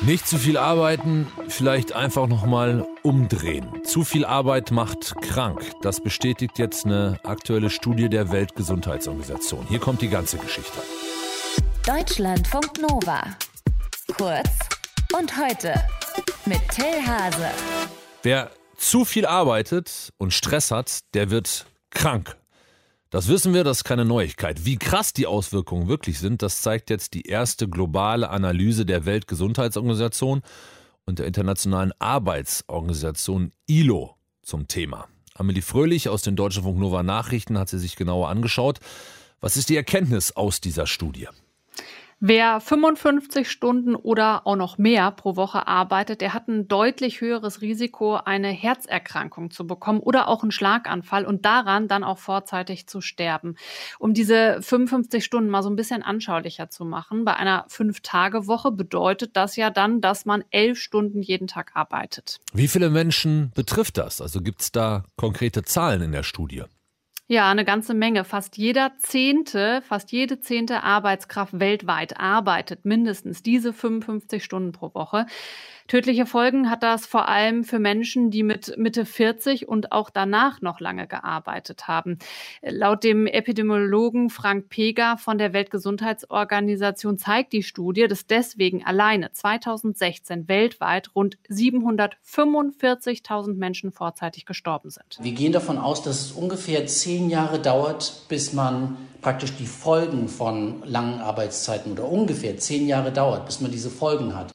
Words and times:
Nicht 0.00 0.28
zu 0.28 0.38
viel 0.38 0.56
arbeiten, 0.56 1.26
vielleicht 1.48 1.92
einfach 1.92 2.28
nochmal 2.28 2.86
umdrehen. 3.02 3.66
Zu 3.84 4.04
viel 4.04 4.24
Arbeit 4.24 4.70
macht 4.70 5.14
krank. 5.22 5.60
Das 5.82 6.00
bestätigt 6.00 6.58
jetzt 6.58 6.86
eine 6.86 7.18
aktuelle 7.24 7.68
Studie 7.68 8.08
der 8.08 8.30
Weltgesundheitsorganisation. 8.30 9.66
Hier 9.68 9.80
kommt 9.80 10.00
die 10.00 10.08
ganze 10.08 10.38
Geschichte. 10.38 10.78
Deutschlandfunk 11.84 12.80
Nova. 12.80 13.22
Kurz 14.16 14.50
und 15.18 15.36
heute 15.36 15.74
mit 16.46 16.60
Till 16.70 17.06
Hase. 17.06 17.50
Wer 18.22 18.50
zu 18.76 19.04
viel 19.04 19.26
arbeitet 19.26 20.12
und 20.18 20.32
Stress 20.32 20.70
hat, 20.70 21.00
der 21.14 21.30
wird 21.30 21.66
krank. 21.90 22.36
Das 23.10 23.28
wissen 23.28 23.54
wir, 23.54 23.64
das 23.64 23.78
ist 23.78 23.84
keine 23.84 24.04
Neuigkeit. 24.04 24.66
Wie 24.66 24.76
krass 24.76 25.14
die 25.14 25.26
Auswirkungen 25.26 25.88
wirklich 25.88 26.18
sind, 26.18 26.42
das 26.42 26.60
zeigt 26.60 26.90
jetzt 26.90 27.14
die 27.14 27.22
erste 27.22 27.66
globale 27.66 28.28
Analyse 28.28 28.84
der 28.84 29.06
Weltgesundheitsorganisation 29.06 30.42
und 31.06 31.18
der 31.18 31.26
Internationalen 31.26 31.92
Arbeitsorganisation 31.98 33.52
ILO 33.66 34.16
zum 34.42 34.68
Thema. 34.68 35.08
Amelie 35.34 35.62
Fröhlich 35.62 36.10
aus 36.10 36.20
den 36.20 36.36
Deutschen 36.36 36.64
Funk 36.64 36.78
Nova 36.78 37.02
Nachrichten 37.02 37.58
hat 37.58 37.70
sie 37.70 37.78
sich 37.78 37.96
genauer 37.96 38.28
angeschaut. 38.28 38.78
Was 39.40 39.56
ist 39.56 39.70
die 39.70 39.76
Erkenntnis 39.76 40.32
aus 40.32 40.60
dieser 40.60 40.86
Studie? 40.86 41.28
Wer 42.20 42.60
55 42.60 43.48
Stunden 43.48 43.94
oder 43.94 44.44
auch 44.44 44.56
noch 44.56 44.76
mehr 44.76 45.12
pro 45.12 45.36
Woche 45.36 45.68
arbeitet, 45.68 46.20
der 46.20 46.34
hat 46.34 46.48
ein 46.48 46.66
deutlich 46.66 47.20
höheres 47.20 47.60
Risiko, 47.60 48.16
eine 48.16 48.48
Herzerkrankung 48.48 49.52
zu 49.52 49.68
bekommen 49.68 50.00
oder 50.00 50.26
auch 50.26 50.42
einen 50.42 50.50
Schlaganfall 50.50 51.24
und 51.24 51.44
daran 51.44 51.86
dann 51.86 52.02
auch 52.02 52.18
vorzeitig 52.18 52.88
zu 52.88 53.00
sterben. 53.00 53.54
Um 54.00 54.14
diese 54.14 54.60
55 54.60 55.24
Stunden 55.24 55.48
mal 55.48 55.62
so 55.62 55.70
ein 55.70 55.76
bisschen 55.76 56.02
anschaulicher 56.02 56.68
zu 56.70 56.84
machen, 56.84 57.24
bei 57.24 57.34
einer 57.34 57.64
Fünf-Tage-Woche 57.68 58.72
bedeutet 58.72 59.36
das 59.36 59.54
ja 59.54 59.70
dann, 59.70 60.00
dass 60.00 60.24
man 60.24 60.42
elf 60.50 60.80
Stunden 60.80 61.22
jeden 61.22 61.46
Tag 61.46 61.70
arbeitet. 61.74 62.40
Wie 62.52 62.66
viele 62.66 62.90
Menschen 62.90 63.52
betrifft 63.54 63.96
das? 63.96 64.20
Also 64.20 64.42
gibt 64.42 64.62
es 64.62 64.72
da 64.72 65.04
konkrete 65.16 65.62
Zahlen 65.62 66.02
in 66.02 66.10
der 66.10 66.24
Studie? 66.24 66.64
Ja, 67.30 67.50
eine 67.50 67.66
ganze 67.66 67.92
Menge. 67.92 68.24
Fast 68.24 68.56
jeder 68.56 68.92
zehnte, 68.96 69.82
fast 69.82 70.12
jede 70.12 70.40
zehnte 70.40 70.82
Arbeitskraft 70.82 71.60
weltweit 71.60 72.18
arbeitet 72.18 72.86
mindestens 72.86 73.42
diese 73.42 73.74
55 73.74 74.42
Stunden 74.42 74.72
pro 74.72 74.94
Woche. 74.94 75.26
Tödliche 75.88 76.24
Folgen 76.26 76.70
hat 76.70 76.82
das 76.82 77.06
vor 77.06 77.28
allem 77.28 77.64
für 77.64 77.78
Menschen, 77.78 78.30
die 78.30 78.42
mit 78.42 78.76
Mitte 78.76 79.06
40 79.06 79.68
und 79.68 79.90
auch 79.90 80.10
danach 80.10 80.60
noch 80.60 80.80
lange 80.80 81.06
gearbeitet 81.06 81.88
haben. 81.88 82.18
Laut 82.60 83.04
dem 83.04 83.26
Epidemiologen 83.26 84.28
Frank 84.28 84.68
Peger 84.68 85.16
von 85.16 85.38
der 85.38 85.54
Weltgesundheitsorganisation 85.54 87.16
zeigt 87.16 87.54
die 87.54 87.62
Studie, 87.62 88.06
dass 88.06 88.26
deswegen 88.26 88.84
alleine 88.84 89.32
2016 89.32 90.46
weltweit 90.46 91.08
rund 91.14 91.38
745.000 91.48 93.54
Menschen 93.54 93.90
vorzeitig 93.90 94.44
gestorben 94.44 94.90
sind. 94.90 95.16
Wir 95.22 95.32
gehen 95.32 95.52
davon 95.52 95.78
aus, 95.78 96.02
dass 96.02 96.20
es 96.20 96.32
ungefähr 96.32 96.86
zehn 96.86 97.30
Jahre 97.30 97.60
dauert, 97.60 98.24
bis 98.28 98.52
man 98.52 98.98
praktisch 99.22 99.56
die 99.56 99.64
Folgen 99.64 100.28
von 100.28 100.82
langen 100.84 101.22
Arbeitszeiten 101.22 101.92
oder 101.92 102.06
ungefähr 102.06 102.58
zehn 102.58 102.86
Jahre 102.86 103.10
dauert, 103.10 103.46
bis 103.46 103.62
man 103.62 103.70
diese 103.70 103.88
Folgen 103.88 104.36
hat. 104.36 104.52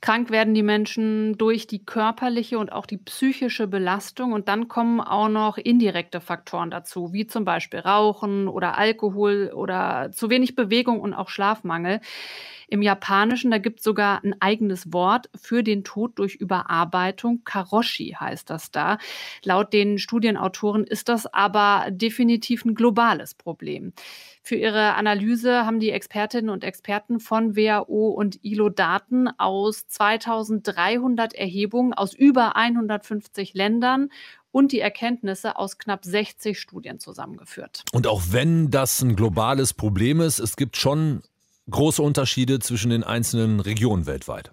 Krank 0.00 0.30
werden 0.30 0.54
die 0.54 0.62
Menschen 0.62 1.36
durch 1.36 1.66
die 1.66 1.84
körperliche 1.84 2.58
und 2.58 2.72
auch 2.72 2.86
die 2.86 2.96
psychische 2.96 3.66
Belastung. 3.66 4.32
Und 4.32 4.48
dann 4.48 4.66
kommen 4.66 5.00
auch 5.00 5.28
noch 5.28 5.58
indirekte 5.58 6.22
Faktoren 6.22 6.70
dazu, 6.70 7.12
wie 7.12 7.26
zum 7.26 7.44
Beispiel 7.44 7.80
Rauchen 7.80 8.48
oder 8.48 8.78
Alkohol 8.78 9.52
oder 9.54 10.10
zu 10.12 10.30
wenig 10.30 10.56
Bewegung 10.56 11.00
und 11.00 11.12
auch 11.12 11.28
Schlafmangel. 11.28 12.00
Im 12.68 12.82
Japanischen, 12.82 13.50
da 13.50 13.58
gibt 13.58 13.80
es 13.80 13.84
sogar 13.84 14.22
ein 14.24 14.40
eigenes 14.40 14.92
Wort 14.92 15.28
für 15.34 15.62
den 15.64 15.82
Tod 15.82 16.18
durch 16.18 16.36
Überarbeitung. 16.36 17.42
Karoshi 17.44 18.16
heißt 18.18 18.48
das 18.48 18.70
da. 18.70 18.98
Laut 19.44 19.72
den 19.72 19.98
Studienautoren 19.98 20.84
ist 20.84 21.08
das 21.08 21.26
aber 21.26 21.88
definitiv 21.90 22.64
ein 22.64 22.76
globales 22.76 23.34
Problem. 23.34 23.92
Für 24.42 24.56
ihre 24.56 24.94
Analyse 24.94 25.66
haben 25.66 25.80
die 25.80 25.90
Expertinnen 25.90 26.50
und 26.50 26.64
Experten 26.64 27.20
von 27.20 27.56
WHO 27.56 28.08
und 28.08 28.38
ILO 28.42 28.68
Daten 28.70 29.28
aus 29.38 29.86
2300 29.86 31.34
Erhebungen 31.34 31.92
aus 31.92 32.14
über 32.14 32.56
150 32.56 33.54
Ländern 33.54 34.10
und 34.50 34.72
die 34.72 34.80
Erkenntnisse 34.80 35.56
aus 35.56 35.78
knapp 35.78 36.04
60 36.04 36.58
Studien 36.58 36.98
zusammengeführt. 36.98 37.84
Und 37.92 38.06
auch 38.06 38.22
wenn 38.30 38.70
das 38.70 39.02
ein 39.02 39.14
globales 39.14 39.74
Problem 39.74 40.20
ist, 40.20 40.38
es 40.38 40.56
gibt 40.56 40.76
schon 40.76 41.22
große 41.70 42.02
Unterschiede 42.02 42.58
zwischen 42.58 42.90
den 42.90 43.04
einzelnen 43.04 43.60
Regionen 43.60 44.06
weltweit. 44.06 44.50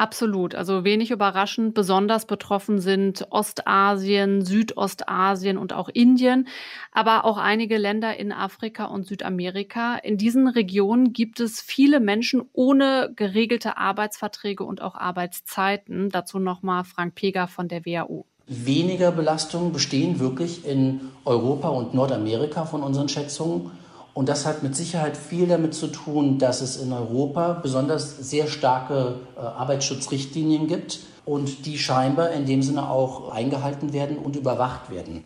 Absolut. 0.00 0.54
Also 0.54 0.82
wenig 0.82 1.10
überraschend, 1.10 1.74
besonders 1.74 2.24
betroffen 2.24 2.78
sind 2.78 3.26
Ostasien, 3.28 4.42
Südostasien 4.42 5.58
und 5.58 5.74
auch 5.74 5.90
Indien, 5.90 6.48
aber 6.90 7.26
auch 7.26 7.36
einige 7.36 7.76
Länder 7.76 8.16
in 8.16 8.32
Afrika 8.32 8.86
und 8.86 9.06
Südamerika. 9.06 9.96
In 9.96 10.16
diesen 10.16 10.48
Regionen 10.48 11.12
gibt 11.12 11.38
es 11.38 11.60
viele 11.60 12.00
Menschen 12.00 12.40
ohne 12.54 13.12
geregelte 13.14 13.76
Arbeitsverträge 13.76 14.64
und 14.64 14.80
auch 14.80 14.94
Arbeitszeiten. 14.94 16.08
Dazu 16.08 16.38
nochmal 16.38 16.84
Frank 16.84 17.14
Peger 17.14 17.46
von 17.46 17.68
der 17.68 17.84
WHO. 17.84 18.24
Weniger 18.46 19.12
Belastungen 19.12 19.74
bestehen 19.74 20.18
wirklich 20.18 20.64
in 20.64 21.10
Europa 21.26 21.68
und 21.68 21.92
Nordamerika 21.92 22.64
von 22.64 22.82
unseren 22.82 23.10
Schätzungen. 23.10 23.70
Und 24.14 24.28
das 24.28 24.44
hat 24.44 24.62
mit 24.62 24.74
Sicherheit 24.74 25.16
viel 25.16 25.46
damit 25.46 25.74
zu 25.74 25.86
tun, 25.86 26.38
dass 26.38 26.60
es 26.60 26.76
in 26.76 26.92
Europa 26.92 27.54
besonders 27.54 28.18
sehr 28.18 28.48
starke 28.48 29.20
äh, 29.36 29.40
Arbeitsschutzrichtlinien 29.40 30.66
gibt 30.66 31.00
und 31.24 31.66
die 31.66 31.78
scheinbar 31.78 32.30
in 32.30 32.46
dem 32.46 32.62
Sinne 32.62 32.88
auch 32.88 33.30
eingehalten 33.30 33.92
werden 33.92 34.18
und 34.18 34.36
überwacht 34.36 34.90
werden. 34.90 35.24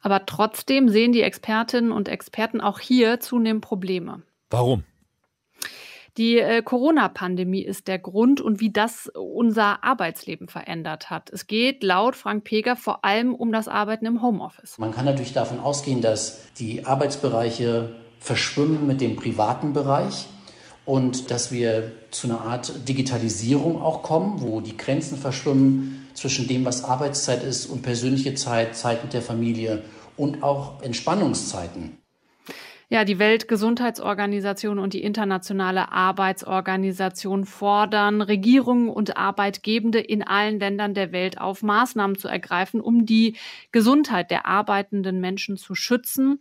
Aber 0.00 0.26
trotzdem 0.26 0.88
sehen 0.88 1.12
die 1.12 1.22
Expertinnen 1.22 1.92
und 1.92 2.08
Experten 2.08 2.60
auch 2.60 2.78
hier 2.78 3.20
zunehmend 3.20 3.64
Probleme. 3.64 4.22
Warum? 4.50 4.84
Die 6.18 6.38
äh, 6.40 6.62
Corona-Pandemie 6.62 7.62
ist 7.62 7.86
der 7.86 8.00
Grund 8.00 8.40
und 8.40 8.58
wie 8.58 8.72
das 8.72 9.08
unser 9.14 9.84
Arbeitsleben 9.84 10.48
verändert 10.48 11.10
hat. 11.10 11.30
Es 11.30 11.46
geht 11.46 11.84
laut 11.84 12.16
Frank 12.16 12.42
Peger 12.42 12.74
vor 12.74 13.04
allem 13.04 13.36
um 13.36 13.52
das 13.52 13.68
Arbeiten 13.68 14.04
im 14.04 14.20
Homeoffice. 14.20 14.78
Man 14.78 14.90
kann 14.90 15.04
natürlich 15.04 15.32
davon 15.32 15.60
ausgehen, 15.60 16.00
dass 16.00 16.52
die 16.58 16.84
Arbeitsbereiche 16.84 17.94
verschwimmen 18.18 18.84
mit 18.88 19.00
dem 19.00 19.14
privaten 19.14 19.72
Bereich 19.72 20.26
und 20.84 21.30
dass 21.30 21.52
wir 21.52 21.92
zu 22.10 22.26
einer 22.26 22.40
Art 22.40 22.88
Digitalisierung 22.88 23.80
auch 23.80 24.02
kommen, 24.02 24.40
wo 24.40 24.60
die 24.60 24.76
Grenzen 24.76 25.18
verschwimmen 25.18 26.08
zwischen 26.14 26.48
dem, 26.48 26.64
was 26.64 26.82
Arbeitszeit 26.82 27.44
ist 27.44 27.66
und 27.66 27.82
persönliche 27.82 28.34
Zeit, 28.34 28.74
Zeit 28.74 29.04
mit 29.04 29.12
der 29.12 29.22
Familie 29.22 29.84
und 30.16 30.42
auch 30.42 30.82
Entspannungszeiten. 30.82 31.97
Ja, 32.90 33.04
die 33.04 33.18
Weltgesundheitsorganisation 33.18 34.78
und 34.78 34.94
die 34.94 35.02
Internationale 35.02 35.92
Arbeitsorganisation 35.92 37.44
fordern 37.44 38.22
Regierungen 38.22 38.88
und 38.88 39.18
Arbeitgebende 39.18 39.98
in 39.98 40.22
allen 40.22 40.58
Ländern 40.58 40.94
der 40.94 41.12
Welt 41.12 41.38
auf, 41.38 41.62
Maßnahmen 41.62 42.16
zu 42.16 42.28
ergreifen, 42.28 42.80
um 42.80 43.04
die 43.04 43.36
Gesundheit 43.72 44.30
der 44.30 44.46
arbeitenden 44.46 45.20
Menschen 45.20 45.58
zu 45.58 45.74
schützen. 45.74 46.40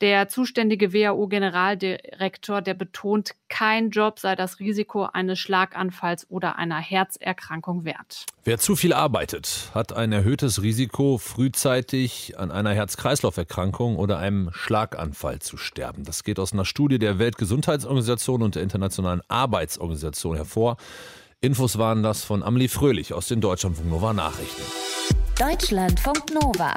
Der 0.00 0.28
zuständige 0.28 0.94
WHO-Generaldirektor, 0.94 2.62
der 2.62 2.72
betont, 2.72 3.34
kein 3.50 3.90
Job 3.90 4.18
sei 4.18 4.34
das 4.34 4.58
Risiko 4.58 5.04
eines 5.04 5.38
Schlaganfalls 5.38 6.26
oder 6.30 6.56
einer 6.56 6.78
Herzerkrankung 6.78 7.84
wert. 7.84 8.24
Wer 8.42 8.56
zu 8.58 8.76
viel 8.76 8.94
arbeitet, 8.94 9.70
hat 9.74 9.92
ein 9.92 10.12
erhöhtes 10.12 10.62
Risiko, 10.62 11.18
frühzeitig 11.18 12.38
an 12.38 12.50
einer 12.50 12.72
Herz-Kreislauf-Erkrankung 12.72 13.96
oder 13.96 14.16
einem 14.16 14.50
Schlaganfall 14.52 15.40
zu 15.40 15.58
sterben. 15.58 16.04
Das 16.04 16.24
geht 16.24 16.38
aus 16.38 16.54
einer 16.54 16.64
Studie 16.64 16.98
der 16.98 17.18
Weltgesundheitsorganisation 17.18 18.40
und 18.42 18.54
der 18.54 18.62
Internationalen 18.62 19.20
Arbeitsorganisation 19.28 20.36
hervor. 20.36 20.78
Infos 21.42 21.76
waren 21.76 22.02
das 22.02 22.24
von 22.24 22.42
Amelie 22.42 22.68
Fröhlich 22.68 23.12
aus 23.12 23.28
den 23.28 23.42
Deutschlandfunk 23.42 23.90
Nova 23.90 24.14
Nachrichten. 24.14 24.62
Deutschlandfunk 25.38 26.32
Nova. 26.32 26.74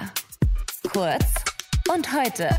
Kurz 0.92 1.24
und 1.89 2.13
heute. 2.13 2.50